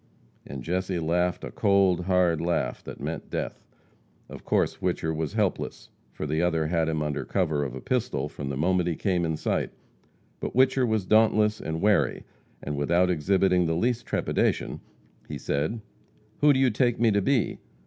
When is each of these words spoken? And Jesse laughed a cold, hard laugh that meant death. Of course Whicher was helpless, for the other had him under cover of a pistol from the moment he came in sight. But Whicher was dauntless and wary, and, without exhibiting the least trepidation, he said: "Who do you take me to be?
And 0.47 0.63
Jesse 0.63 0.97
laughed 0.97 1.43
a 1.43 1.51
cold, 1.51 2.05
hard 2.05 2.41
laugh 2.41 2.83
that 2.85 2.99
meant 2.99 3.29
death. 3.29 3.63
Of 4.29 4.43
course 4.43 4.77
Whicher 4.81 5.13
was 5.15 5.33
helpless, 5.33 5.91
for 6.11 6.25
the 6.25 6.41
other 6.41 6.65
had 6.65 6.89
him 6.89 7.03
under 7.03 7.23
cover 7.23 7.63
of 7.63 7.75
a 7.75 7.81
pistol 7.81 8.27
from 8.27 8.49
the 8.49 8.57
moment 8.57 8.89
he 8.89 8.95
came 8.95 9.23
in 9.25 9.37
sight. 9.37 9.69
But 10.39 10.53
Whicher 10.55 10.87
was 10.87 11.05
dauntless 11.05 11.59
and 11.61 11.81
wary, 11.81 12.23
and, 12.63 12.75
without 12.77 13.11
exhibiting 13.11 13.67
the 13.67 13.75
least 13.75 14.07
trepidation, 14.07 14.79
he 15.29 15.37
said: 15.37 15.81
"Who 16.39 16.51
do 16.51 16.59
you 16.59 16.71
take 16.71 16.99
me 16.99 17.11
to 17.11 17.21
be? 17.21 17.59